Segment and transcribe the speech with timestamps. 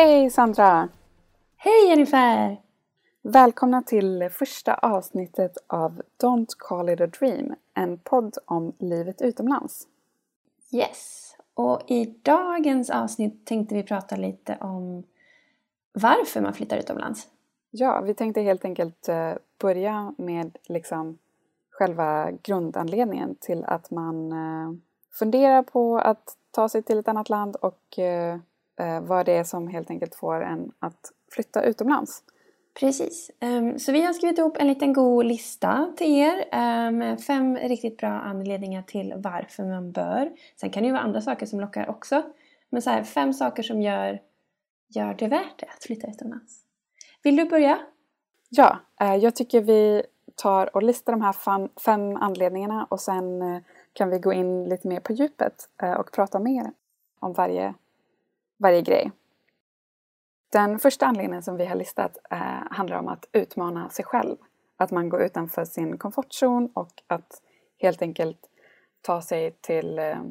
[0.00, 0.88] Hej Sandra!
[1.56, 2.62] Hej Jennifer!
[3.22, 9.88] Välkomna till första avsnittet av Don't call it a dream, en podd om livet utomlands.
[10.72, 11.36] Yes!
[11.54, 15.02] Och i dagens avsnitt tänkte vi prata lite om
[15.92, 17.28] varför man flyttar utomlands.
[17.70, 21.18] Ja, vi tänkte helt enkelt eh, börja med liksom
[21.70, 24.72] själva grundanledningen till att man eh,
[25.18, 27.98] funderar på att ta sig till ett annat land och
[28.80, 32.22] eh, vad det är som helt enkelt får en att flytta utomlands.
[32.80, 33.30] Precis.
[33.40, 36.36] Um, så vi har skrivit ihop en liten god lista till er
[36.88, 40.30] um, med fem riktigt bra anledningar till varför man bör.
[40.60, 42.22] Sen kan det ju vara andra saker som lockar också.
[42.70, 44.20] Men så här, fem saker som gör,
[44.88, 46.60] gör det värt det att flytta utomlands.
[47.22, 47.78] Vill du börja?
[48.48, 50.02] Ja, uh, jag tycker vi
[50.34, 51.34] tar och listar de här
[51.80, 53.60] fem, anledningarna och sen uh,
[53.92, 56.72] kan vi gå in lite mer på djupet uh, och prata mer
[57.20, 57.74] om varje,
[58.60, 59.12] varje grej.
[60.52, 62.38] Den första anledningen som vi har listat eh,
[62.70, 64.36] handlar om att utmana sig själv.
[64.76, 67.42] Att man går utanför sin komfortzon och att
[67.78, 68.38] helt enkelt
[69.00, 70.22] ta sig till, eh,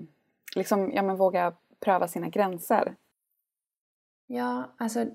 [0.56, 2.96] liksom, ja men våga pröva sina gränser.
[4.28, 5.06] Ja, alltså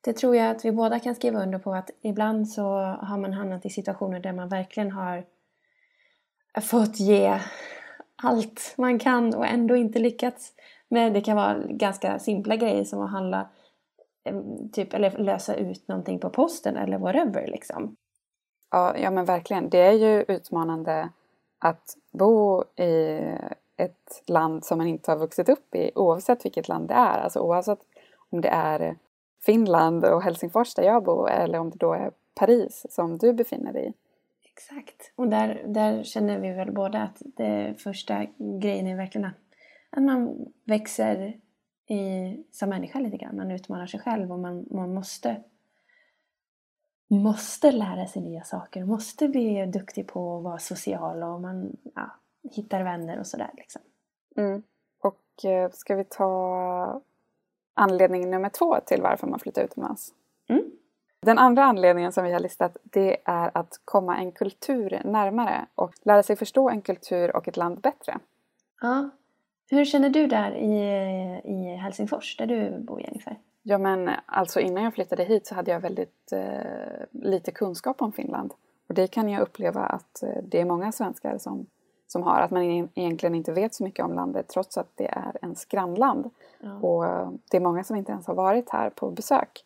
[0.00, 3.32] det tror jag att vi båda kan skriva under på att ibland så har man
[3.32, 5.24] hamnat i situationer där man verkligen har
[6.60, 7.40] fått ge
[8.22, 10.52] allt man kan och ändå inte lyckats.
[10.90, 13.48] Men det kan vara ganska simpla grejer som att handla
[14.72, 17.96] typ, eller lösa ut någonting på posten eller whatever liksom.
[18.70, 19.68] Ja, ja men verkligen.
[19.68, 21.08] Det är ju utmanande
[21.58, 23.20] att bo i
[23.76, 27.18] ett land som man inte har vuxit upp i oavsett vilket land det är.
[27.18, 27.80] Alltså oavsett
[28.30, 28.96] om det är
[29.44, 33.72] Finland och Helsingfors där jag bor eller om det då är Paris som du befinner
[33.72, 33.92] dig i.
[34.52, 35.12] Exakt.
[35.16, 38.26] Och där, där känner vi väl båda att det första
[38.60, 39.34] grejen är verkligen att,
[39.90, 41.40] att man växer
[41.86, 43.36] i, som människa lite grann.
[43.36, 45.42] Man utmanar sig själv och man, man måste
[47.08, 52.10] måste lära sig nya saker, måste bli duktig på att vara social och man ja,
[52.42, 53.50] hittar vänner och sådär.
[53.56, 53.82] Liksom.
[54.36, 54.62] Mm.
[55.00, 57.02] Och eh, ska vi ta
[57.74, 60.14] anledning nummer två till varför man flyttar utomlands?
[60.48, 60.70] Mm.
[61.20, 65.94] Den andra anledningen som vi har listat det är att komma en kultur närmare och
[66.02, 68.18] lära sig förstå en kultur och ett land bättre.
[68.80, 69.10] Ja,
[69.70, 70.80] hur känner du där i,
[71.44, 73.36] i Helsingfors, där du bor Jennifer?
[73.62, 78.12] Ja men alltså innan jag flyttade hit så hade jag väldigt eh, lite kunskap om
[78.12, 78.52] Finland.
[78.88, 81.66] Och det kan jag uppleva att eh, det är många svenskar som,
[82.06, 82.40] som har.
[82.40, 82.62] Att man
[82.94, 86.30] egentligen inte vet så mycket om landet trots att det är ens grannland.
[86.60, 86.74] Ja.
[86.74, 89.64] Och det är många som inte ens har varit här på besök.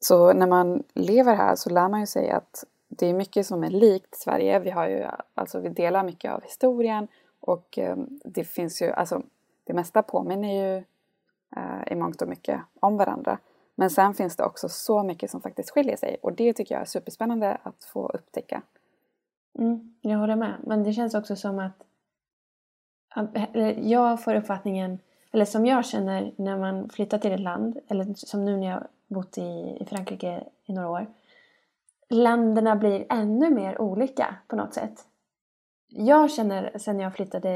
[0.00, 3.64] Så när man lever här så lär man ju sig att det är mycket som
[3.64, 4.58] är likt Sverige.
[4.58, 7.08] Vi, har ju, alltså, vi delar mycket av historien
[7.40, 9.22] och eh, det finns ju, alltså
[9.64, 10.76] det mesta påminner ju
[11.56, 13.38] eh, i mångt och mycket om varandra.
[13.74, 16.82] Men sen finns det också så mycket som faktiskt skiljer sig och det tycker jag
[16.82, 18.62] är superspännande att få upptäcka.
[19.58, 21.84] Mm, jag håller med, men det känns också som att
[23.76, 24.98] jag får uppfattningen,
[25.32, 28.82] eller som jag känner när man flyttar till ett land, eller som nu när jag
[29.08, 31.06] bott i, i Frankrike i några år.
[32.08, 35.04] Länderna blir ännu mer olika på något sätt
[35.90, 37.48] jag känner sen jag flyttade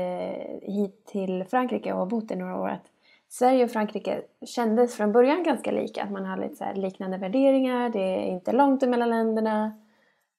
[0.63, 2.91] hit till Frankrike och har bott i några år att
[3.29, 6.03] Sverige och Frankrike kändes från början ganska lika.
[6.03, 9.73] Att man har lite så liknande värderingar, det är inte långt emellan länderna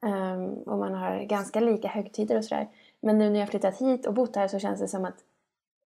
[0.06, 2.70] um, och man har ganska lika högtider och sådär.
[3.02, 5.18] Men nu när jag flyttat hit och bott här så känns det som att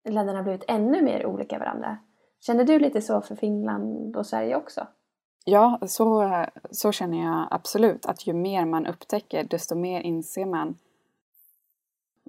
[0.10, 1.98] länderna har blivit ännu mer olika varandra.
[2.40, 4.88] Känner du lite så för Finland och Sverige också?
[5.46, 6.32] Ja, så,
[6.72, 8.06] så känner jag absolut.
[8.06, 10.76] Att ju mer man upptäcker desto mer inser man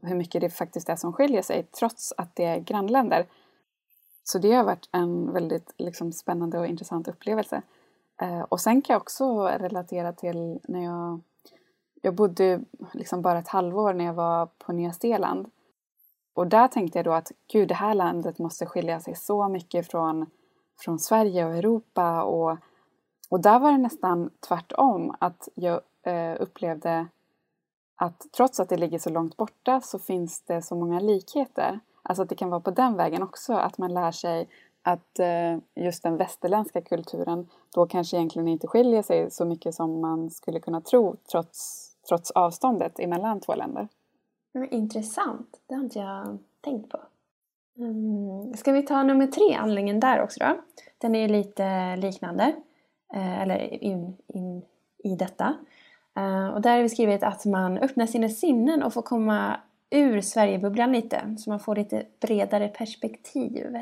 [0.03, 3.27] hur mycket det faktiskt är som skiljer sig trots att det är grannländer.
[4.25, 7.63] Så det har varit en väldigt liksom, spännande och intressant upplevelse.
[8.21, 11.21] Eh, och sen kan jag också relatera till när jag,
[12.03, 12.61] jag bodde
[12.93, 15.51] liksom bara ett halvår när jag var på Nya Zeeland.
[16.35, 19.91] Och där tänkte jag då att gud, det här landet måste skilja sig så mycket
[19.91, 20.27] från,
[20.79, 22.23] från Sverige och Europa.
[22.23, 22.57] Och,
[23.29, 27.07] och där var det nästan tvärtom, att jag eh, upplevde
[28.01, 31.81] att trots att det ligger så långt borta så finns det så många likheter.
[32.03, 34.49] Alltså att det kan vara på den vägen också, att man lär sig
[34.83, 40.01] att eh, just den västerländska kulturen då kanske egentligen inte skiljer sig så mycket som
[40.01, 43.89] man skulle kunna tro trots, trots avståndet emellan två länder.
[44.71, 46.99] Intressant, det har inte jag tänkt på.
[47.79, 48.55] Mm.
[48.55, 50.57] Ska vi ta nummer tre, anledningen där också då?
[50.99, 52.55] Den är ju lite liknande,
[53.15, 54.63] eh, eller in, in
[54.99, 55.55] i detta.
[56.19, 59.61] Eh, och där har vi skrivit att man öppnar sina sinnen och får komma
[59.91, 61.37] ur Sverigebubblan lite.
[61.39, 63.77] Så man får lite bredare perspektiv.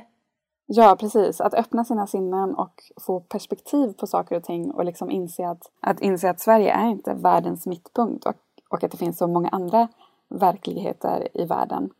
[0.66, 1.40] Ja, precis.
[1.40, 5.70] Att öppna sina sinnen och få perspektiv på saker och ting och liksom inse att,
[5.80, 8.36] att, inse att Sverige är inte världens mittpunkt och,
[8.68, 9.88] och att det finns så många andra
[10.28, 11.90] verkligheter i världen.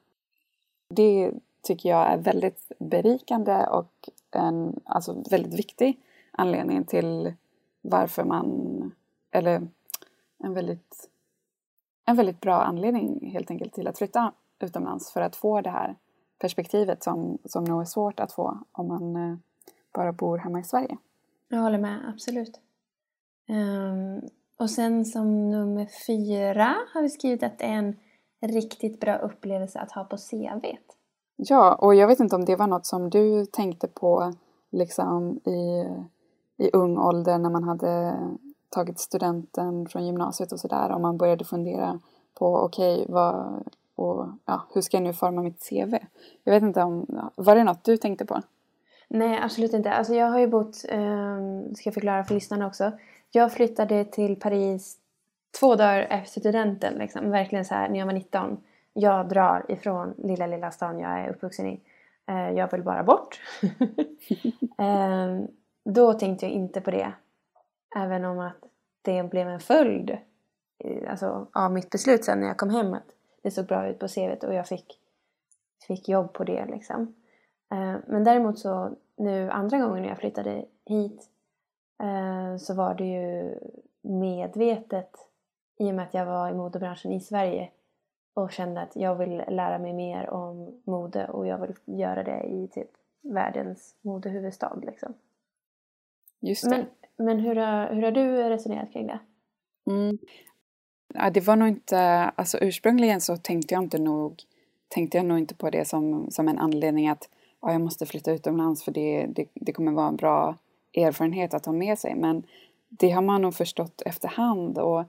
[0.94, 6.00] Det tycker jag är väldigt berikande och en alltså, väldigt viktig
[6.31, 7.35] anledning till
[7.83, 8.93] varför man,
[9.31, 9.69] eller
[10.38, 11.11] en väldigt,
[12.05, 15.97] en väldigt bra anledning helt enkelt till att flytta utomlands för att få det här
[16.38, 19.37] perspektivet som, som nog är svårt att få om man eh,
[19.94, 20.97] bara bor hemma i Sverige.
[21.49, 22.61] Jag håller med, absolut.
[23.49, 24.29] Um,
[24.59, 27.97] och sen som nummer fyra har vi skrivit att det är en
[28.41, 30.77] riktigt bra upplevelse att ha på CV.
[31.37, 34.35] Ja, och jag vet inte om det var något som du tänkte på
[34.71, 35.87] liksom i,
[36.65, 38.17] i ung ålder när man hade
[38.68, 40.92] tagit studenten från gymnasiet och sådär.
[40.92, 42.00] och man började fundera
[42.34, 43.64] på okej, okay, vad,
[43.94, 45.94] och ja, hur ska jag nu forma mitt CV?
[46.44, 48.42] Jag vet inte om, var det något du tänkte på?
[49.08, 49.92] Nej, absolut inte.
[49.92, 52.92] Alltså jag har ju bott, um, ska jag förklara för lyssnarna också.
[53.30, 54.96] Jag flyttade till Paris
[55.60, 57.30] två dagar efter studenten, liksom.
[57.30, 58.60] verkligen så här när jag var 19.
[58.92, 61.80] Jag drar ifrån lilla, lilla stan jag är uppvuxen i.
[62.30, 63.40] Uh, jag vill bara bort.
[64.78, 65.48] um,
[65.94, 67.12] då tänkte jag inte på det.
[67.97, 68.65] Även om att
[69.03, 70.19] det blev en följd
[71.09, 72.94] alltså, av mitt beslut sen när jag kom hem.
[72.94, 75.00] Att det såg bra ut på CVt och jag fick,
[75.87, 77.15] fick jobb på det liksom.
[77.75, 81.31] Uh, men däremot så nu andra gången jag flyttade hit
[82.03, 83.59] uh, så var det ju
[84.03, 85.11] medvetet
[85.79, 87.71] i och med att jag var i modebranschen i Sverige
[88.35, 92.43] och kände att jag vill lära mig mer om mode och jag vill göra det
[92.43, 92.91] i typ
[93.23, 95.15] världens modehuvudstad liksom.
[96.41, 96.71] Just det.
[96.71, 96.87] Men,
[97.18, 99.18] men hur, har, hur har du resonerat kring det?
[99.90, 100.18] Mm.
[101.14, 101.98] Ja, det var nog inte,
[102.36, 104.42] alltså ursprungligen så tänkte jag inte nog,
[104.88, 107.28] tänkte jag nog inte på det som, som en anledning att
[107.62, 110.56] ja, jag måste flytta utomlands för det, det, det kommer vara en bra
[110.94, 112.14] erfarenhet att ha med sig.
[112.14, 112.42] Men
[112.88, 115.04] det har man nog förstått efterhand och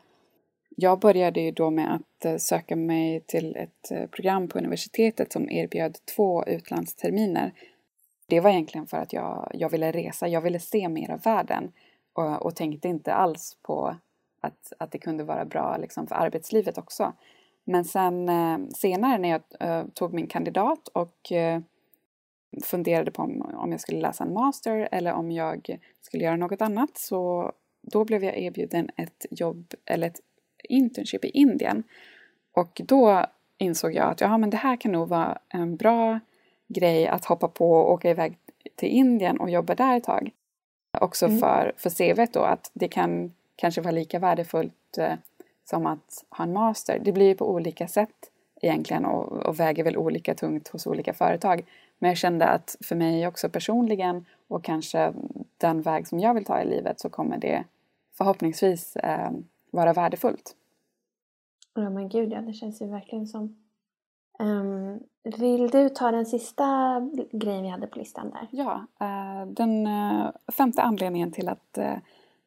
[0.80, 5.34] jag började ju då med att eh, söka mig till ett eh, program på universitetet
[5.34, 7.54] som erbjöd två utlandsterminer.
[8.28, 11.72] Det var egentligen för att jag, jag ville resa, jag ville se mer av världen
[12.18, 13.96] och, och tänkte inte alls på
[14.42, 17.14] att, att det kunde vara bra liksom, för arbetslivet också.
[17.64, 21.62] Men sen eh, senare när jag eh, tog min kandidat och eh,
[22.64, 26.62] funderade på om, om jag skulle läsa en master eller om jag skulle göra något
[26.62, 30.22] annat så då blev jag erbjuden ett jobb eller ett
[30.70, 31.84] internship i Indien.
[32.52, 33.26] Och då
[33.58, 36.20] insåg jag att ja, men det här kan nog vara en bra
[36.68, 38.38] grej att hoppa på och åka iväg
[38.76, 40.32] till Indien och jobba där ett tag.
[41.02, 41.40] Också mm.
[41.40, 45.14] för, för CVt då, att det kan kanske vara lika värdefullt eh,
[45.66, 47.00] som att ha en master.
[47.04, 51.14] Det blir ju på olika sätt egentligen och, och väger väl olika tungt hos olika
[51.14, 51.66] företag.
[52.00, 55.14] Men jag kände att för mig också personligen och kanske
[55.58, 57.64] den väg som jag vill ta i livet så kommer det
[58.14, 59.32] förhoppningsvis eh,
[59.72, 60.56] vara värdefullt.
[61.74, 63.67] Ja men gud ja, det känns ju verkligen som.
[64.40, 67.00] Um, vill du ta den sista
[67.32, 68.48] grejen vi hade på listan där?
[68.52, 71.98] Ja, uh, den uh, femte anledningen till att uh,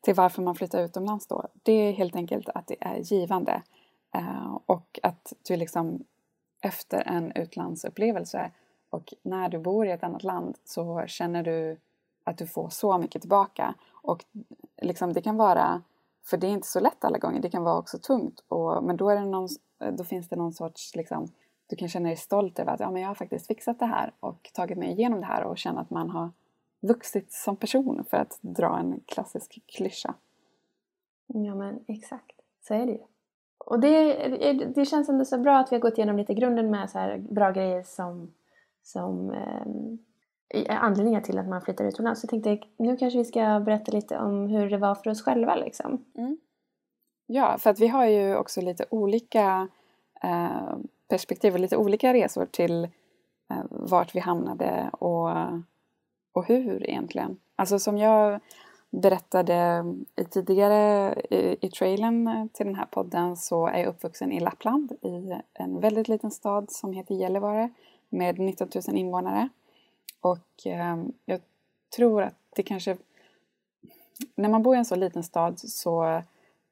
[0.00, 3.62] till varför man flyttar utomlands då, det är helt enkelt att det är givande.
[4.66, 6.04] Och att du liksom
[6.60, 8.50] efter en utlandsupplevelse
[8.90, 11.76] och när du bor i ett annat land så känner du
[12.24, 13.74] att du får så mycket tillbaka.
[13.90, 14.24] Och
[14.82, 15.82] liksom det kan vara,
[16.24, 18.44] för det är inte så lätt alla gånger, det kan vara också tungt.
[18.48, 19.48] Och, men då, är det någon,
[19.92, 21.28] då finns det någon sorts, liksom,
[21.70, 24.12] du kan känna dig stolt över att ja, men jag har faktiskt fixat det här
[24.20, 26.30] och tagit mig igenom det här och känna att man har
[26.80, 30.14] vuxit som person för att dra en klassisk klyscha.
[31.26, 33.02] Ja men exakt, så är det ju.
[33.58, 36.90] Och det, det känns ändå så bra att vi har gått igenom lite grunden med
[36.90, 38.32] så här bra grejer som,
[38.82, 42.20] som eh, anledningar till att man flyttar utomlands.
[42.20, 45.22] Så jag tänkte nu kanske vi ska berätta lite om hur det var för oss
[45.22, 46.04] själva liksom.
[46.14, 46.38] Mm.
[47.26, 49.68] Ja, för att vi har ju också lite olika
[50.22, 50.76] eh,
[51.10, 52.84] perspektiv och lite olika resor till
[53.50, 55.28] eh, vart vi hamnade och
[56.32, 57.38] och hur egentligen.
[57.56, 58.40] Alltså som jag
[58.90, 59.84] berättade
[60.30, 65.32] tidigare i, i trailern till den här podden så är jag uppvuxen i Lappland i
[65.54, 67.70] en väldigt liten stad som heter Gällivare
[68.08, 69.48] med 19 000 invånare.
[70.20, 71.40] Och eh, jag
[71.96, 72.96] tror att det kanske...
[74.34, 76.22] När man bor i en så liten stad så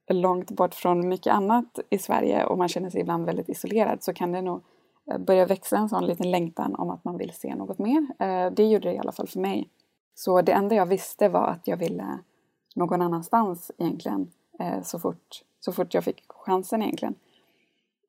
[0.09, 4.15] långt bort från mycket annat i Sverige och man känner sig ibland väldigt isolerad så
[4.15, 4.63] kan det nog
[5.11, 8.07] Eh, börja växa en sån liten längtan om att man vill se något mer.
[8.19, 9.69] Eh, det gjorde det i alla fall för mig.
[10.15, 12.19] Så det enda jag visste var att jag ville
[12.75, 17.15] någon annanstans egentligen eh, så fort, så fort jag fick chansen egentligen.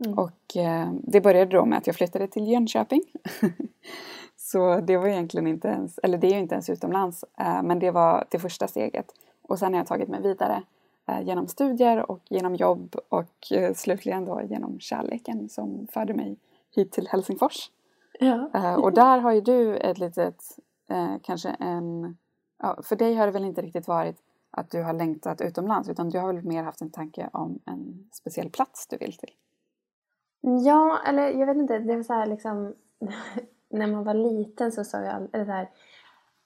[0.06, 0.20] Mm.
[0.20, 0.58] Och
[0.92, 3.02] det började då med att jag flyttade till Jönköping.
[4.38, 7.26] Så det var egentligen inte ens, eller det är ju inte ens utomlands,
[7.64, 9.12] men det var det första steget.
[9.42, 10.64] Och sen har jag tagit mig vidare
[11.24, 16.38] genom studier och genom jobb och eh, slutligen då genom kärleken som förde mig
[16.76, 17.72] hit till Helsingfors.
[18.20, 18.50] Ja.
[18.54, 20.44] Eh, och där har ju du ett litet,
[20.90, 22.18] eh, kanske en,
[22.84, 24.18] för dig har det väl inte riktigt varit
[24.52, 28.10] att du har längtat utomlands utan du har väl mer haft en tanke om en
[28.14, 29.32] speciell plats du vill till?
[30.42, 31.80] Ja, eller jag vet inte.
[31.80, 32.74] Det var så här liksom...
[33.70, 35.70] när man var liten så sa jag eller så här...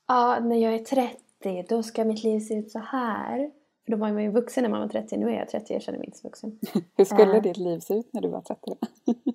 [0.08, 3.52] Ja, när jag är 30 då ska mitt liv se ut så här.
[3.86, 5.18] För då var man ju vuxen när man var 30.
[5.18, 6.60] Nu är jag 30, jag känner mig inte så vuxen.
[6.98, 7.42] Hur skulle Eh.
[7.42, 8.62] ditt liv se ut när du var 30?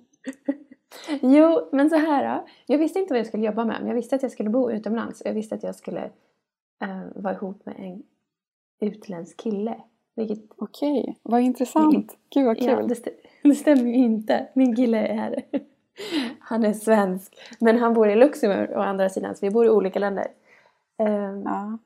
[1.21, 2.45] Jo, men så här då.
[2.65, 3.77] Jag visste inte vad jag skulle jobba med.
[3.79, 5.21] Men jag visste att jag skulle bo utomlands.
[5.25, 6.03] Jag visste att jag skulle
[6.81, 8.03] eh, vara ihop med en
[8.81, 9.75] utländsk kille.
[10.15, 12.17] Vilket, Okej, vad intressant.
[12.29, 12.65] Gud vad kul.
[12.67, 13.11] ja, det, st-
[13.43, 14.47] det stämmer ju inte.
[14.53, 15.43] Min kille är
[16.39, 17.35] Han är svensk.
[17.59, 19.35] Men han bor i Luxemburg å andra sidan.
[19.35, 20.27] Så vi bor i olika länder.
[20.97, 21.77] Ehm, Ja.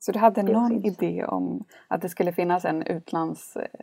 [0.00, 3.80] Så du hade någon idé om att det skulle finnas en utlands, eh,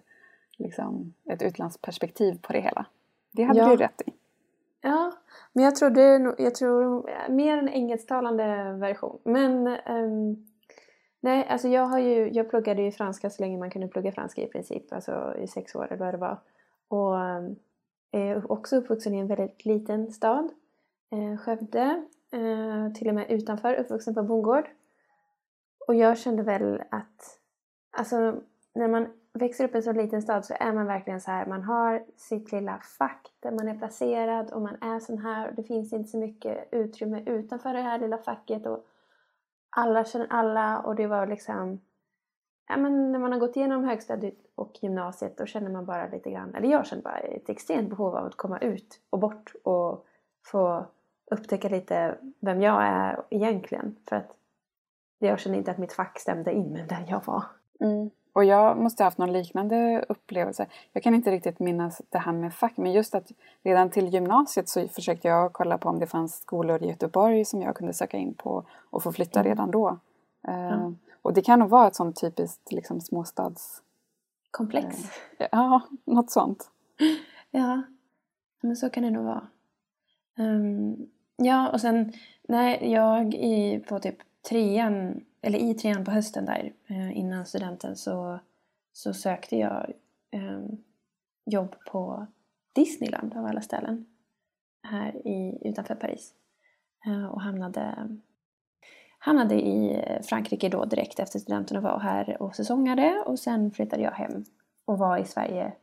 [0.58, 2.86] liksom, ett utlandsperspektiv på det hela?
[3.32, 3.70] Det hade Ja.
[3.70, 4.14] du rätt i.
[4.82, 5.12] Ja,
[5.54, 9.20] men jag tror det jag tror mer en engelsktalande version.
[9.24, 10.46] Men ehm,
[11.20, 14.42] nej, alltså jag har ju, jag pluggade ju franska så länge man kunde plugga franska
[14.42, 16.38] i princip, alltså i sex år eller vad det var.
[16.88, 17.56] Och ehm,
[18.12, 20.50] är också uppvuxen i en väldigt liten stad,
[21.12, 24.70] eh, Skövde, eh, till och med utanför, uppvuxen på bondgård.
[25.88, 27.40] Och jag kände väl att,
[27.92, 28.42] alltså
[28.74, 31.46] när man växer upp i en så liten stad så är man verkligen så här,
[31.46, 35.56] man har sitt lilla fack där man är placerad och man är sån här och
[35.56, 38.86] det finns inte så mycket utrymme utanför det här lilla facket och
[39.70, 41.80] alla känner alla och det var liksom
[42.68, 46.32] Ja men när man har gått igenom högstadiet och gymnasiet då känner man bara lite
[46.32, 50.06] grann, eller jag känner bara ett extremt behov av att komma ut och bort och
[50.46, 50.86] få
[51.32, 53.96] upptäcka lite vem jag är egentligen.
[54.10, 54.38] För att
[55.20, 57.44] jag kände inte att mitt fack stämde in med den jag var.
[58.34, 60.68] Och jag måste ha haft någon liknande upplevelse.
[60.94, 63.32] Jag kan inte riktigt minnas det här med fack, men just att
[63.64, 67.62] redan till gymnasiet så försökte jag kolla på om det fanns skolor i Göteborg som
[67.62, 69.50] jag kunde söka in på och få flytta Mm.
[69.50, 70.00] redan då.
[70.42, 70.94] Ja.
[71.22, 73.82] Och det kan nog vara ett sånt typiskt liksom, småstads...
[74.52, 74.98] Komplex.
[75.52, 76.70] Ja, något sånt.
[77.52, 77.82] Ja,
[78.62, 79.48] men så kan det nog vara.
[80.38, 80.96] Ehm,
[81.38, 82.14] ja, och sen
[82.48, 84.18] när jag i, på typ
[84.50, 88.40] trean, eller i trean på hösten där eh, innan studenten så,
[88.94, 89.94] så sökte jag
[90.32, 90.78] ehm,
[91.46, 92.28] jobb på
[92.74, 94.06] Disneyland av alla ställen
[94.84, 96.34] här i, utanför Paris.
[97.06, 98.18] Eh, och hamnade,
[99.20, 104.04] hamnade i Frankrike då direkt efter studenten och var här och säsongade och sen flyttade
[104.04, 104.46] jag hem
[104.86, 105.74] och var i Sverige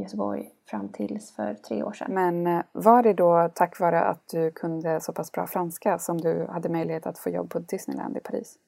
[0.00, 2.14] Göteborg fram tills för tre år sedan.
[2.14, 6.20] Men eh, var det då tack vare att du kunde så pass bra franska som
[6.20, 8.58] du hade möjlighet att få jobb på Disneyland i Paris?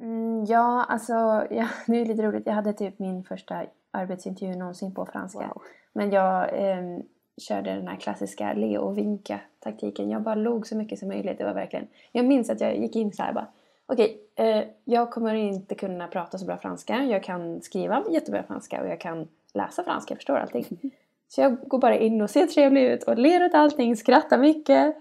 [0.00, 1.12] Mm, ja, alltså
[1.50, 2.46] ja, det är lite roligt.
[2.46, 5.38] Jag hade typ min första arbetsintervju någonsin på franska.
[5.38, 5.62] Wow.
[5.92, 7.02] Men jag ehm,
[7.40, 10.10] körde den här klassiska le och vinka taktiken.
[10.10, 11.38] Jag bara log så mycket som möjligt.
[11.38, 11.86] Det var verkligen...
[12.12, 13.46] Jag minns att jag gick in så här bara.
[13.86, 17.04] Okej, eh, jag kommer inte kunna prata så bra franska.
[17.04, 20.12] Jag kan skriva jättebra franska och jag kan läsa franska.
[20.12, 20.92] Jag förstår allting.
[21.28, 24.96] Så jag går bara in och ser trevlig ut och ler åt allting, skrattar mycket.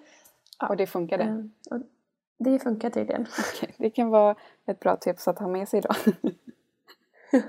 [0.69, 1.23] Och det funkade?
[1.23, 1.81] Eh, och
[2.37, 3.27] det funkar tydligen.
[3.39, 4.35] Okej, Det kan vara
[4.65, 5.89] ett bra tips att ha med sig då.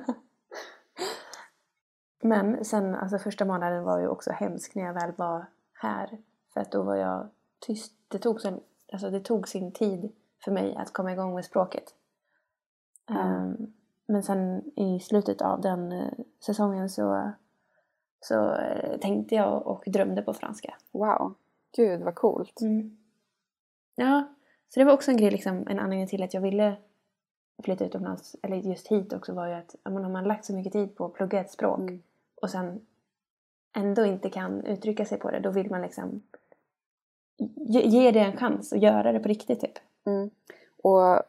[2.23, 6.19] Men sen, alltså första månaden var ju också hemsk när jag väl var här.
[6.53, 7.29] För att då var jag
[7.61, 7.93] tyst.
[8.09, 8.61] Det tog, sen,
[8.93, 10.13] alltså det tog sin tid
[10.45, 11.95] för mig att komma igång med språket.
[13.07, 13.21] Ja.
[13.21, 13.73] Ehm,
[14.07, 16.13] men sen i slutet av den eh,
[16.47, 17.31] säsongen så,
[18.21, 20.75] så eh, tänkte jag och drömde på franska.
[20.93, 21.35] Wow,
[21.77, 22.61] gud vad coolt.
[23.95, 24.25] Ja,
[24.69, 26.77] så det var också en grej, liksom, en anledning till att jag ville
[27.63, 30.73] flytta utomlands, eller just hit också, var ju att men har man lagt så mycket
[30.73, 32.03] tid på att plugga ett språk Mm.
[32.35, 32.87] och sen
[33.77, 36.23] ändå inte kan uttrycka sig på det, då vill man liksom
[37.55, 39.79] ge, ge det en chans och göra det på riktigt typ.
[40.05, 40.31] Mm.
[40.83, 41.23] Och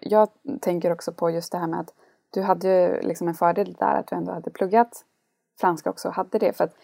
[0.00, 0.28] jag
[0.60, 1.94] tänker också på just det här med att
[2.30, 5.04] du hade ju liksom en fördel där att du ändå hade pluggat
[5.60, 6.52] franska också, hade det.
[6.52, 6.74] För att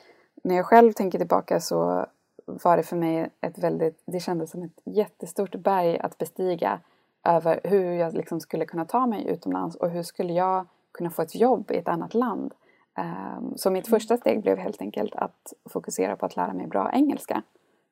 [0.44, 2.06] när jag själv tänker tillbaka så
[2.46, 6.80] var det för mig ett väldigt, det kändes som ett jättestort berg att bestiga
[7.24, 11.22] över hur jag liksom skulle kunna ta mig utomlands och hur skulle jag kunna få
[11.22, 12.54] ett jobb i ett annat land.
[12.96, 16.90] Ehm, Så mitt första steg blev helt enkelt att fokusera på att lära mig bra
[16.92, 17.42] engelska.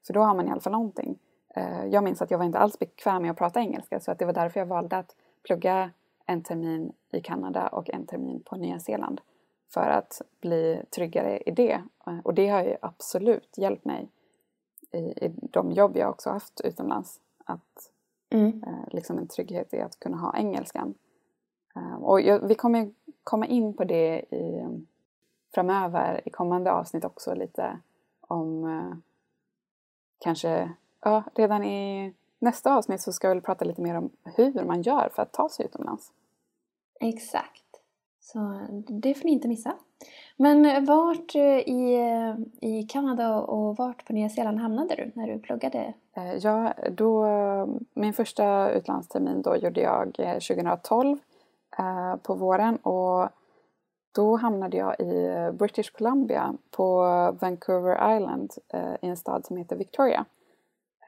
[0.06, 1.18] För då har man i alla fall någonting.
[1.56, 4.18] Eh, Jag minns att jag var inte alls bekväm med att prata engelska så att
[4.18, 5.90] det var därför jag valde att plugga
[6.26, 9.20] en termin i Kanada och en termin på Nya Zeeland.
[9.68, 11.82] För att bli tryggare i det.
[12.06, 14.08] Eh, Och det har ju absolut hjälpt mig
[14.90, 17.20] i, i de jobb jag också haft utomlands.
[17.44, 17.88] Att
[18.30, 18.62] Mm.
[18.66, 20.94] eh, liksom en trygghet i att kunna ha engelskan.
[21.76, 22.92] Eh, och jag, vi kommer
[23.24, 24.66] komma in på det i,
[25.54, 27.78] framöver i kommande avsnitt också lite
[28.20, 28.96] om eh,
[30.18, 34.82] kanske, ja redan i nästa avsnitt så ska vi prata lite mer om hur man
[34.82, 36.12] gör för att ta sig utomlands.
[37.00, 37.62] Exakt.
[38.20, 39.74] Så det får ni inte missa.
[40.36, 45.26] Men vart eh, i, eh, i Kanada och vart på Nya Zeeland hamnade du när
[45.26, 45.94] du pluggade?
[46.16, 47.26] Eh, Ja, då,
[47.94, 51.18] min första utlandstermin då gjorde jag eh, 2012
[51.78, 53.28] eh, på våren och
[54.14, 57.02] då hamnade jag i British Columbia på
[57.40, 60.24] Vancouver Island eh, i en stad som heter Victoria.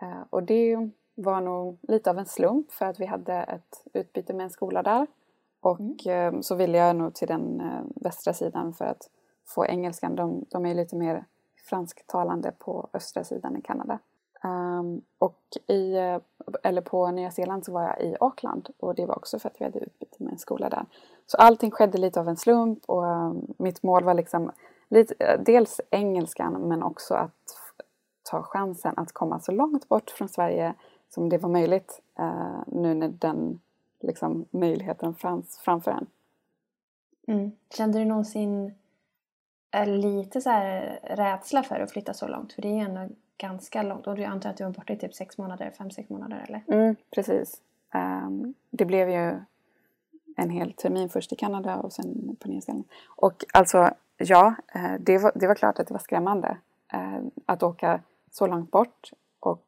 [0.01, 4.33] Eh, och det var nog lite av en slump för att vi hade ett utbyte
[4.33, 5.07] med en skola där.
[5.61, 9.11] Och eh, så ville jag nog till den eh, västra sidan för att
[9.47, 10.17] få engelskan.
[10.17, 11.25] De, de är lite mer
[11.69, 13.99] fransktalande på östra sidan i Kanada.
[14.45, 16.19] Ehm, och i, eh,
[16.63, 19.61] eller på Nya Zeeland så var jag i Auckland och det var också för att
[19.61, 20.87] vi hade utbyte med en skola där.
[21.27, 24.53] Så allting skedde lite av en slump och ehm, mitt mål var liksom
[24.89, 27.33] lite, dels engelskan men också att
[28.23, 30.75] ta chansen att komma så långt bort från Sverige
[31.15, 33.61] som det var möjligt eh, nu när den
[34.01, 36.07] liksom, möjligheten fanns framför en.
[37.27, 37.53] Mm.
[37.77, 38.75] Kände du någonsin
[39.71, 42.53] eh, lite så här rädsla för att flytta så långt?
[42.53, 44.07] För det är ju ändå ganska långt.
[44.07, 46.63] Och du antar att du var borta i typ sex månader, fem, sex månader eller?
[46.69, 47.61] Mm, precis.
[47.93, 49.41] Ehm, det blev ju
[50.37, 52.85] en hel termin först i Kanada och sen på Nya Zeeland.
[53.07, 56.57] Och alltså, ja, eh, det var, det var klart att det var skrämmande
[56.93, 58.01] eh, att åka
[58.31, 59.67] så långt bort och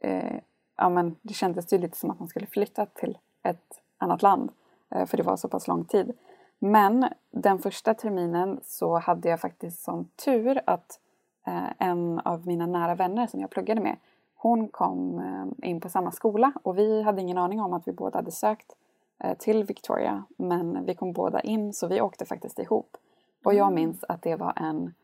[0.00, 0.40] eh,
[0.76, 4.50] ja, men det kändes ju lite som att man skulle flytta till ett annat land
[4.90, 6.12] eh, för det var så pass lång tid.
[6.58, 11.00] Men den första terminen så hade jag faktiskt sån tur att
[11.46, 13.96] eh, en av mina nära vänner som jag pluggade med
[14.34, 17.92] hon kom eh, in på samma skola och vi hade ingen aning om att vi
[17.92, 18.76] båda hade sökt
[19.18, 22.96] eh, till Victoria men vi kom båda in så vi åkte faktiskt ihop.
[23.44, 24.94] Och jag minns att det var en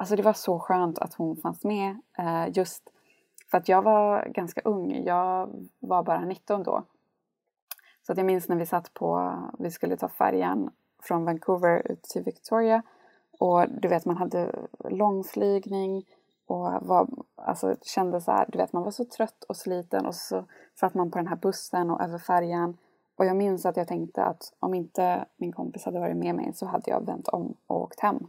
[0.00, 2.90] Alltså det var så skönt att hon fanns med eh, just
[3.50, 5.04] för att jag var ganska ung.
[5.04, 6.84] Jag var bara 19 då.
[8.06, 10.70] Så att jag minns när vi satt på, vi skulle ta färjan
[11.02, 12.82] från Vancouver ut till Victoria.
[13.38, 14.54] Och du vet man hade
[14.90, 16.04] långflygning
[16.46, 20.14] och var, alltså kände så här, du vet man var så trött och sliten och
[20.14, 20.44] så
[20.80, 22.76] satt man på den här bussen och över färjan.
[23.16, 26.52] Och jag minns att jag tänkte att om inte min kompis hade varit med mig
[26.54, 28.26] så hade jag vänt om och åkt hem.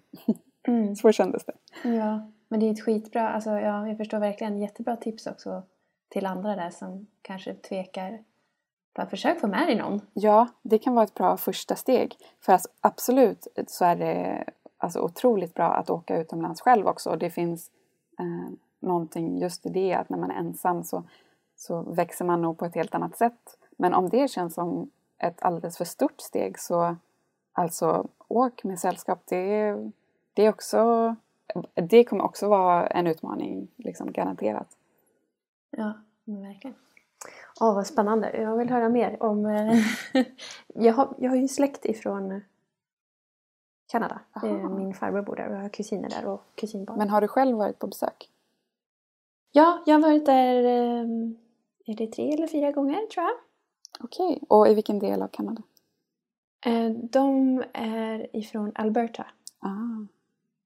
[0.68, 0.96] Mm.
[0.96, 1.54] Så kändes det.
[1.90, 5.64] Ja, men det är ett skitbra, alltså ja, jag förstår verkligen jättebra tips också
[6.10, 8.24] till andra där som kanske tvekar.
[8.96, 10.02] Bara försök få med dig någon.
[10.14, 12.16] Ja, det kan vara ett bra första steg.
[12.40, 14.44] För alltså, absolut så är det
[14.78, 17.16] alltså, otroligt bra att åka utomlands själv också.
[17.16, 17.72] Det finns
[18.20, 21.04] eh, någonting just i det att när man är ensam så,
[21.56, 23.58] så växer man nog på ett helt annat sätt.
[23.78, 26.96] Men om det känns som ett alldeles för stort steg så
[27.54, 29.22] alltså åk med sällskap.
[29.26, 29.76] Det,
[30.34, 31.16] det, är också,
[31.74, 34.78] det kommer också vara en utmaning, liksom garanterat.
[35.70, 35.94] Ja,
[36.26, 36.76] verkligen.
[37.62, 38.42] Åh, vad spännande.
[38.42, 39.46] Jag vill höra mer om...
[39.46, 39.78] eh,
[40.68, 42.42] jag, har, jag har ju släkt ifrån
[43.92, 44.20] Kanada.
[44.36, 44.70] Eh, Aha.
[44.70, 46.98] Min farbror bor där och jag har kusiner där och kusinbarn.
[46.98, 48.30] Men har du själv varit på besök?
[49.52, 51.06] Ja, jag har varit där eh,
[51.86, 53.36] är det tre eller fyra gånger tror jag.
[54.00, 55.62] Okej, och i vilken del av Kanada?
[56.66, 59.26] Eh, De är ifrån Alberta.
[59.60, 60.06] Ah,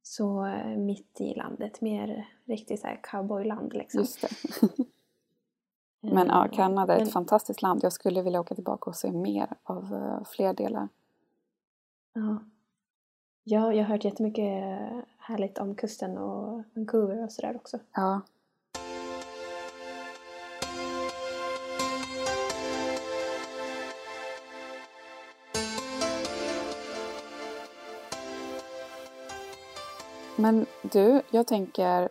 [0.05, 3.99] Så eh, mitt i landet, mer riktigt så här cowboyland liksom.
[3.99, 4.29] just det.
[6.01, 7.79] Men ja, Eh, Kanada är ett men- fantastiskt land.
[7.83, 10.87] Jag skulle vilja åka tillbaka och se mer av eh, fler delar.
[12.13, 12.37] Ja.
[13.43, 14.43] ja, jag har hört jättemycket
[15.17, 17.79] härligt om kusten och Vancouver och sådär också.
[17.93, 18.21] Ja.
[30.35, 32.09] Men du, jag tänker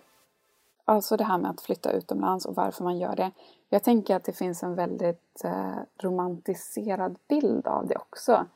[0.84, 3.30] alltså det här med att flytta utomlands och varför man gör det.
[3.68, 8.46] Jag tänker att det finns en väldigt eh, romantiserad bild av det också.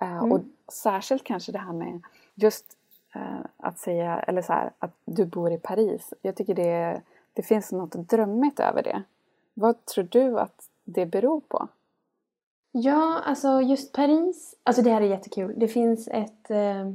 [0.00, 0.32] Eh, Mm.
[0.32, 0.40] Och
[0.72, 2.02] särskilt kanske det här med
[2.34, 2.64] just
[3.14, 6.14] eh, att säga, eller så här, att du bor i Paris.
[6.22, 9.02] Jag tycker det, det finns något drömmigt över det.
[9.54, 11.68] Vad tror du att det beror på?
[12.72, 14.54] Ja, alltså just Paris.
[14.62, 15.54] Alltså det här är jättekul.
[15.56, 16.90] Det finns ett eh,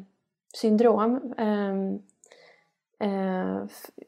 [0.53, 1.33] syndrom.
[2.99, 3.67] Eh,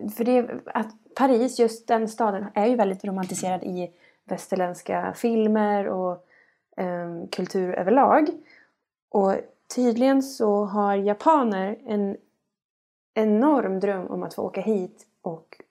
[0.09, 3.91] för det att Paris, just den staden, är ju väldigt romantiserad i
[4.23, 6.25] västerländska filmer och
[6.77, 8.29] ehm, kultur överlag.
[9.09, 9.35] Och
[9.75, 12.17] tydligen så har japaner en
[13.13, 15.61] enorm dröm om att få åka hit och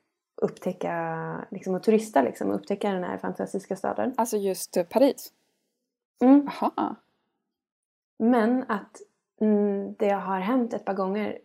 [0.42, 4.14] upptäcka liksom, och turista liksom, och upptäcka den här fantastiska staden.
[4.16, 5.32] Alltså just eh, Paris?
[6.20, 6.48] Mm.
[6.60, 6.96] Jaha.
[8.18, 9.00] Men att
[9.40, 11.38] mm, det har hänt ett par gånger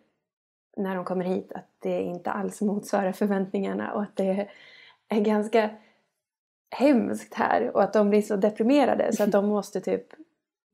[0.76, 4.48] när de kommer hit att det inte alls motsvarar förväntningarna och att det
[5.08, 5.70] är ganska
[6.72, 10.06] hemskt här och att de blir så deprimerade så att de måste typ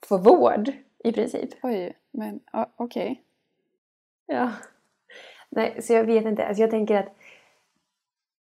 [0.06, 0.72] få vård
[1.04, 1.50] i princip.
[1.64, 2.40] Oj, men
[2.76, 3.22] okej.
[4.26, 4.52] Ja.
[5.50, 6.48] Nej, så jag vet inte.
[6.48, 7.14] Alltså jag tänker att,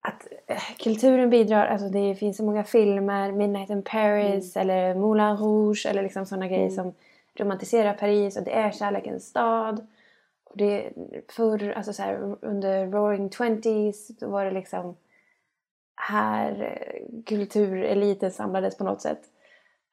[0.00, 1.66] att eh, kulturen bidrar.
[1.66, 3.32] Alltså det finns så många filmer.
[3.32, 6.74] Midnight in Paris eller Moulin Rouge eller liksom sådana grejer Mm.
[6.74, 6.94] som
[7.34, 9.86] romantiserar Paris och det är kärlekens stad.
[10.54, 10.92] Det,
[11.28, 14.96] förr, alltså så här, under Roaring Twenties då var det liksom
[15.96, 16.78] här
[17.26, 19.20] kultureliten samlades på något sätt.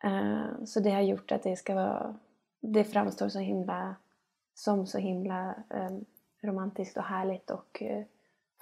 [0.05, 2.15] Uh, så det har gjort att det ska vara,
[2.61, 3.95] det framstår så himla,
[4.53, 6.05] som så himla um,
[6.41, 8.03] romantiskt och härligt och uh,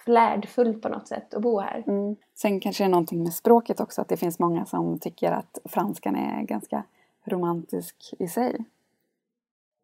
[0.06, 1.84] flärdfullt på något sätt att bo här.
[1.88, 2.16] Mm.
[2.36, 5.60] Sen kanske det är någonting med språket också, att det finns många som tycker att
[5.66, 6.84] franskan är ganska
[7.26, 8.66] romantisk i sig.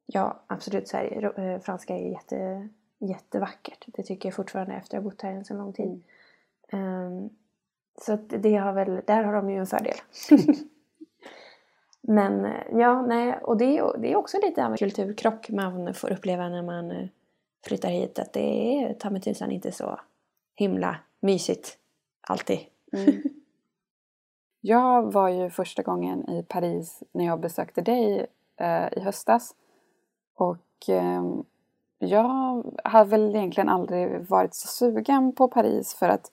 [0.06, 1.22] Ja, absolut så är det.
[1.22, 3.86] Ro- eh, Franska är jätte, jättevackert.
[3.88, 6.04] Det tycker jag fortfarande efter att ha bott här en så lång tid.
[6.72, 7.30] Ehm,
[8.02, 9.96] så det har väl, där har de ju en fördel.
[12.02, 15.94] Men eh, ja, nej, och det är, det är också lite av en kulturkrock man
[15.94, 17.08] får uppleva när man eh,
[17.68, 18.20] flyttar hit.
[18.20, 18.40] Att det
[18.84, 20.00] är ta mig tusan inte så
[20.56, 21.78] himla mysigt
[22.22, 22.60] alltid.
[22.94, 23.22] Mm.
[24.62, 28.26] Jag var ju första gången i Paris när jag besökte dig
[28.58, 29.56] eh, i höstas.
[30.36, 31.24] Och eh,
[32.00, 36.32] jag har väl egentligen aldrig varit så sugen på Paris för att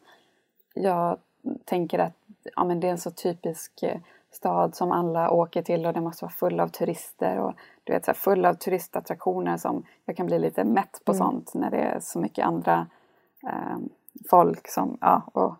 [0.75, 1.19] jag
[1.65, 2.13] tänker att
[2.57, 6.05] ja, men det är en så typisk eh, stad som alla åker till och den
[6.05, 7.53] måste vara full av turister och
[7.85, 11.19] du vet så här, full av turistattraktioner som jag kan bli lite mätt på Mm.
[11.19, 12.87] sånt när det är så mycket andra
[13.47, 13.77] eh,
[14.31, 15.55] folk som, ja, och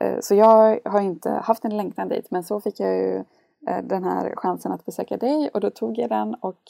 [0.00, 3.24] Eh, Så jag har inte haft en längtan dit men så fick jag ju
[3.68, 6.60] eh, den här chansen att besöka dig och då tog jag den och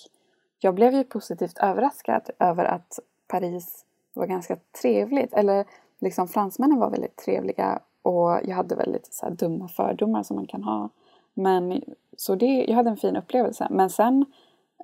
[0.59, 5.33] jag blev ju positivt överraskad över att Paris var ganska trevligt.
[5.33, 5.64] Eller
[5.99, 10.37] liksom fransmännen var väldigt trevliga och jag hade väl lite så här dumma fördomar som
[10.37, 10.88] man kan ha.
[11.35, 11.83] Men
[12.16, 13.68] så det, jag hade en fin upplevelse.
[13.71, 14.25] Men sen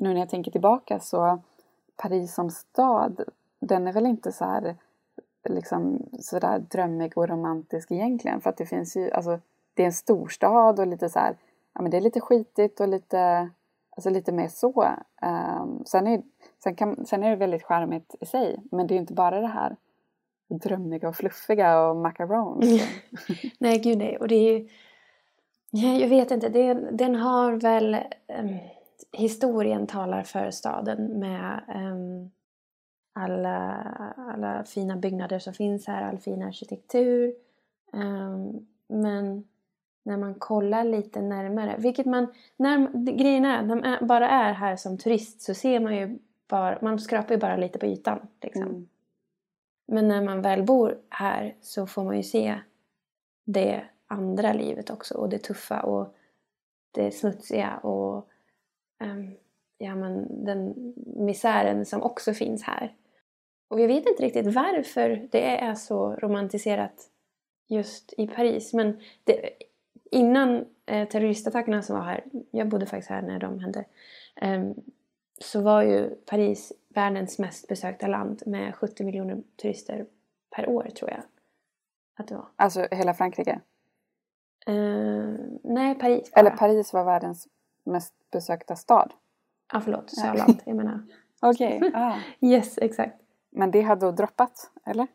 [0.01, 1.39] nu när jag tänker tillbaka så
[1.97, 3.21] Paris som stad,
[3.61, 4.77] den är väl inte så här
[5.45, 8.41] liksom sådär drömmig och romantisk egentligen.
[8.41, 9.39] För att det finns ju, alltså
[9.75, 11.37] det är en storstad och lite så här,
[11.73, 13.51] ja men det är lite skitigt och lite,
[13.97, 14.97] alltså lite mer så.
[15.23, 16.23] Um, sen, är,
[16.63, 19.41] sen, kan, sen är det väldigt charmigt i sig, men det är ju inte bara
[19.41, 19.77] det här
[20.49, 22.65] drömmiga och fluffiga och macarons.
[23.59, 24.19] Nej, gud nej.
[24.19, 24.69] Och det är ju...
[26.01, 26.49] Jag vet inte.
[26.49, 27.97] Det, den har väl...
[28.39, 28.59] Um,
[29.13, 32.31] historien talar för staden med um,
[33.13, 33.73] alla,
[34.17, 37.35] alla fina byggnader som finns här, all fin arkitektur.
[37.93, 39.45] Um, men
[40.05, 42.27] när man kollar lite närmare, vilket man...
[42.57, 46.79] När, grejen är, när man bara är här som turist så ser man ju bara...
[46.83, 48.27] Man skrapar ju bara lite på ytan.
[48.43, 48.63] Liksom.
[48.63, 48.89] Mm.
[49.87, 52.61] Men när man väl bor här så får man ju se
[53.45, 56.15] det andra livet också och det tuffa och
[56.91, 58.29] det smutsiga och
[59.01, 59.35] ehm,
[59.79, 62.95] ja, men den misären som också finns här.
[63.69, 67.11] Och vi vet inte riktigt varför det är så romantiserat
[67.69, 68.73] just i Paris.
[68.73, 69.51] Men det,
[70.11, 73.85] innan eh, terroristattackerna som var här, jag bodde faktiskt här när de hände,
[74.37, 74.75] ehm,
[75.39, 80.07] så var ju Paris världens mest besökta land med 70 miljoner turister
[80.57, 81.21] per år tror jag
[82.17, 82.47] att det var.
[82.57, 83.61] Alltså hela Frankrike.
[84.67, 86.41] Eh, nej, Paris bara.
[86.41, 87.49] Eller Paris var världens
[87.85, 89.13] mest besökta stad.
[89.73, 90.11] Ja, förlåt.
[90.11, 90.27] Sa Ja.
[90.27, 90.63] jag land?
[90.65, 91.01] Jag menar.
[91.41, 92.17] Okej, ah.
[92.41, 93.21] Yes, exakt.
[93.51, 95.07] Men det hade då droppat, eller?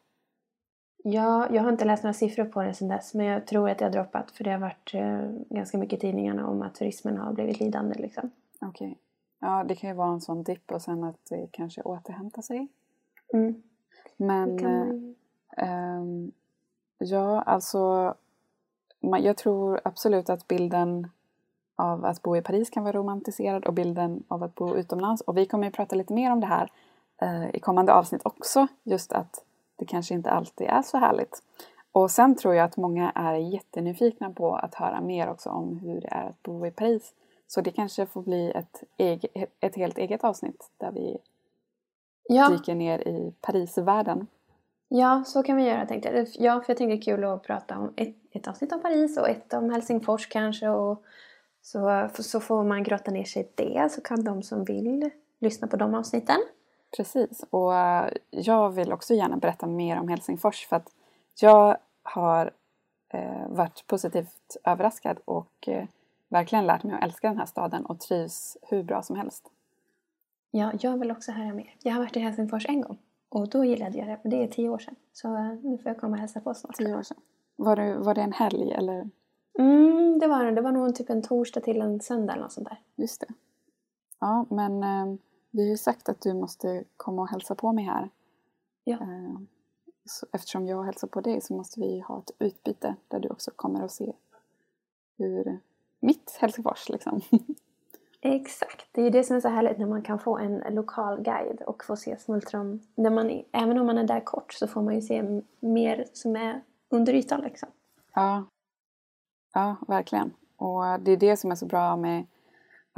[1.03, 3.77] Ja, jag har inte läst några siffror på det sedan dess men jag tror att
[3.77, 7.17] det har droppat för det har varit eh, ganska mycket i tidningarna om att turismen
[7.17, 8.31] har blivit lidande liksom.
[8.61, 8.97] Okej.
[9.39, 12.67] Ja, det kan ju vara en sån dipp och sen att det kanske återhämtar sig.
[13.33, 13.63] Mm.
[14.17, 15.15] Men kan eh, man...
[15.57, 16.31] ehm,
[16.97, 18.15] ja, alltså
[18.99, 21.07] man, jag tror absolut att bilden
[21.75, 25.21] av att bo i Paris kan vara romantiserad och bilden av att bo utomlands.
[25.21, 26.71] Och vi kommer ju prata lite mer om det här
[27.21, 28.67] eh, i kommande avsnitt också.
[28.83, 29.45] Just att
[29.79, 31.43] det kanske inte alltid är så härligt.
[31.91, 36.01] Och sen tror jag att många är jättenyfikna på att höra mer också om hur
[36.01, 37.13] det är att bo i Paris.
[37.47, 41.17] Så det kanske får bli ett, eg- ett helt eget avsnitt där vi
[42.29, 44.27] ja, dyker ner i Parisvärlden.
[44.87, 46.27] ja, så kan vi göra tänkte jag.
[46.35, 49.17] Ja, för jag tänkte det är kul att prata om ett, ett avsnitt om Paris
[49.17, 50.69] och ett om Helsingfors kanske.
[50.69, 51.03] Och
[51.61, 55.67] så, så får man grotta ner sig i det så kan de som vill lyssna
[55.67, 56.37] på de avsnitten.
[56.97, 60.91] Precis, och eh, jag vill också gärna berätta mer om Helsingfors för att
[61.41, 62.51] jag har
[63.09, 65.85] eh, varit positivt överraskad och eh,
[66.27, 69.51] verkligen lärt mig att älska den här staden och trivs hur bra som helst.
[70.51, 71.75] Ja, jag vill också höra mer.
[71.83, 72.97] Jag har varit i Helsingfors en gång
[73.29, 74.19] och då gillade jag det.
[74.23, 74.95] Det är tio år sedan.
[75.13, 76.75] Så nu får jag komma och hälsa på snart.
[76.75, 77.17] Tio år sedan.
[77.55, 79.09] Var det, var det en helg eller?
[79.59, 80.51] Mm, det var det.
[80.51, 82.79] Det var nog typ en torsdag till en söndag eller något sånt där.
[82.95, 83.27] Just det.
[84.19, 84.83] Ja, men
[85.51, 88.09] vi har ju sagt att du måste komma och hälsa på mig här.
[88.83, 88.97] Ja.
[89.01, 89.39] Eh,
[90.05, 93.51] så eftersom jag hälsar på dig så måste vi ha ett utbyte där du också
[93.55, 94.13] kommer att se
[95.17, 95.59] hur
[95.99, 97.21] mitt Helsingfors liksom.
[98.21, 101.21] Exakt, det är ju det som är så härligt när man kan få en lokal
[101.21, 102.81] guide och få se Smultron.
[102.95, 106.35] När man, även om man är där kort så får man ju se mer som
[106.35, 107.69] är under ytan liksom.
[108.13, 108.45] Ja,
[109.53, 110.33] ja verkligen.
[110.57, 112.25] Och det är det som är så bra med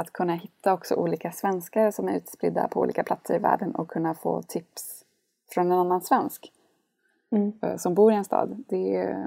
[0.02, 3.88] att kunna hitta också olika svenskar som är utspridda på olika platser i världen och
[3.90, 5.06] kunna få tips
[5.54, 6.52] från en annan svensk
[7.32, 7.52] Mm.
[7.62, 8.64] eh, som bor i en stad.
[8.68, 9.18] Det,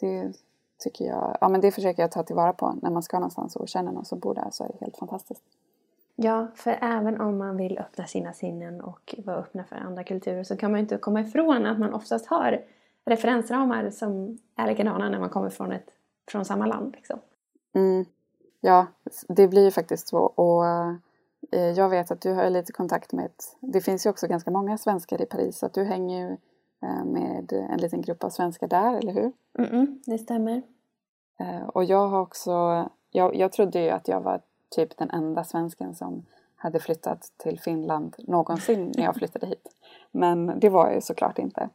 [0.00, 0.32] det
[0.78, 3.68] tycker jag, ja men det försöker jag ta tillvara på när man ska någonstans och
[3.68, 5.42] känner någon som bor där så är det helt fantastiskt.
[6.16, 10.44] Ja, för även om man vill öppna sina sinnen och vara öppna för andra kulturer
[10.44, 12.64] så kan man ju inte komma ifrån att man oftast har
[13.04, 15.90] referensramar som är likadana när man kommer från, ett,
[16.30, 16.94] från samma land.
[16.96, 17.18] Liksom.
[17.74, 18.04] Mm.
[18.66, 18.86] Ja,
[19.28, 20.18] det blir ju faktiskt så.
[20.18, 20.66] Och
[21.52, 24.50] eh, jag vet att du har lite kontakt med ett, Det finns ju också ganska
[24.50, 25.58] många svenskar i Paris.
[25.58, 26.36] Så att du hänger ju
[26.88, 29.32] eh, med en liten grupp av svenskar där, eller hur?
[29.58, 30.62] Mm-mm, det stämmer.
[31.40, 32.50] Eh, och jag har också...
[33.10, 36.26] Jag, jag trodde ju att jag var typ den enda svensken som
[36.56, 39.68] hade flyttat till Finland någonsin när jag flyttade hit.
[40.10, 41.68] Men det var jag ju såklart inte.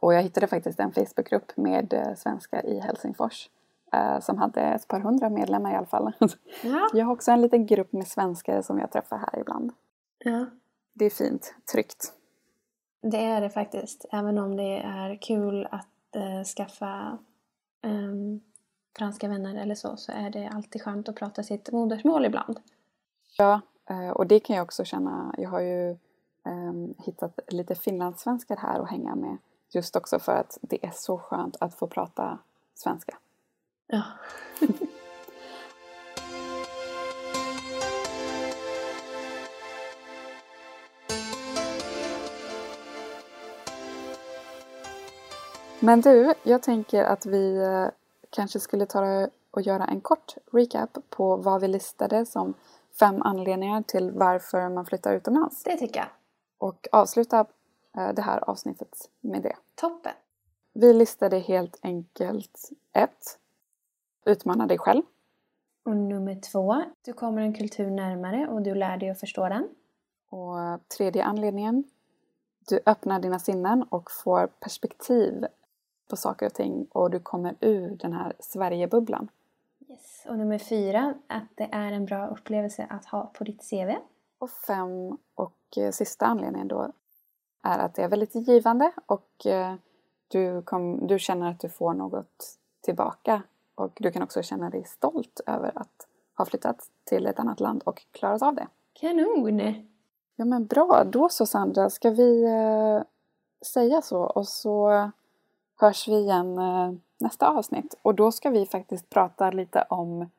[0.00, 3.48] Och jag hittade faktiskt en Facebookgrupp med svenskar i Helsingfors.
[3.92, 6.12] Eh, Som hade ett par hundra medlemmar i alla fall.
[6.62, 6.88] Ja.
[6.92, 9.72] Jag har också en liten grupp med svenskar som jag träffar här ibland.
[10.18, 10.46] ja,
[10.92, 12.12] Det är fint, tryggt.
[13.02, 14.04] det är det faktiskt.
[14.12, 17.18] Även om det är kul att eh, skaffa
[17.82, 18.40] ehm,
[18.98, 22.60] franska vänner eller så, så är det alltid skönt att prata sitt modersmål ibland.
[23.38, 25.34] Ja, eh, och det kan jag också känna.
[25.38, 25.90] Jag har ju
[26.46, 29.36] ehm, hittat lite finlandssvenskar här att hänga med.
[29.74, 32.38] Just också för att det är så skönt att få prata
[32.74, 33.16] svenska.
[33.92, 34.02] Ja.
[45.80, 47.86] Men du, jag tänker att vi eh,
[48.30, 52.54] kanske skulle ta och göra en kort recap på vad vi listade som
[52.98, 55.62] fem anledningar till varför man flyttar utomlands.
[55.62, 56.08] Det tycker jag.
[56.58, 57.46] Och avsluta
[57.96, 59.56] eh, det här avsnittet med det.
[59.74, 60.12] Toppen.
[60.72, 63.38] Vi listade helt enkelt ett.
[64.24, 65.02] Utmana dig själv.
[65.84, 69.68] Och nummer två, du kommer en kultur närmare och du lär dig att förstå den.
[70.30, 71.84] Och tredje anledningen.
[72.68, 75.46] Du öppnar dina sinnen och får perspektiv
[76.10, 79.28] på saker och ting och du kommer ur den här Sverigebubblan.
[79.88, 80.26] Yes.
[80.28, 83.96] Och nummer fyra, att det är en bra upplevelse att ha på ditt CV.
[84.38, 86.92] Och fem och eh, sista anledningen då
[87.62, 89.74] är att det är väldigt givande och eh,
[90.28, 93.42] du, kom, du känner att du får något tillbaka.
[93.74, 96.06] Och du kan också känna dig stolt över att
[96.36, 98.66] ha flyttat till ett annat land och klarat av det.
[98.92, 99.74] Kanon!
[100.36, 103.02] Ja men bra, då så Sandra, ska vi eh,
[103.66, 105.10] säga så och så
[105.80, 107.94] hörs vi igen eh, nästa avsnitt.
[108.02, 110.30] Och då ska vi faktiskt prata lite om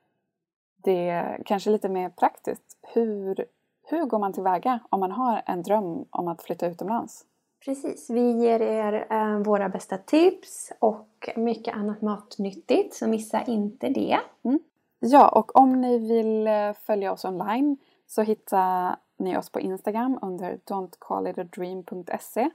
[0.75, 2.77] det, kanske lite mer praktiskt.
[2.81, 3.45] Hur,
[3.83, 7.25] hur går man tillväga om man har en dröm om att flytta utomlands?
[7.65, 13.89] Precis, vi ger er eh, våra bästa tips och mycket annat matnyttigt, så missa inte
[13.89, 14.19] det.
[14.43, 14.59] Mm.
[14.99, 20.19] Ja, och om ni vill eh, följa oss online så hittar ni oss på Instagram
[20.21, 22.49] under don'tcallitadream.se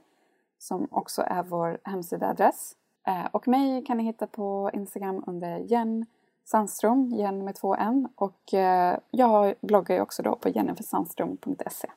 [0.57, 2.75] som också är vår hemsidaadress.
[3.07, 6.05] Eh, Och mig kan ni hitta på Instagram under Jen
[6.45, 8.07] Sandström, Jen med två N.
[8.15, 11.89] Och eh, jag bloggar ju också då på jennifersandström.se.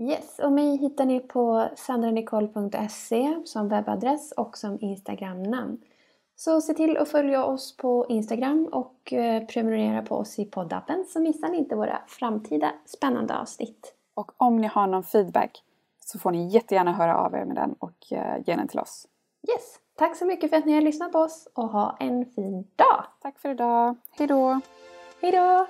[0.00, 5.78] Yes, och mig hittar ni på sandranicole.se som webbadress och som Instagramnamn.
[6.36, 11.04] Så se till att följa oss på Instagram och eh, prenumerera på oss i poddappen
[11.08, 13.94] så missar ni inte våra framtida spännande avsnitt.
[14.14, 15.62] Och om ni har någon feedback
[16.04, 19.06] så får ni jättegärna höra av er med den och eh, ge den till oss.
[19.48, 22.66] Yes, tack så mycket för att ni har lyssnat på oss och ha en fin
[22.76, 23.04] dag!
[23.22, 23.96] Tack för idag.
[24.18, 24.60] Hej då!
[25.20, 25.66] Hejdå!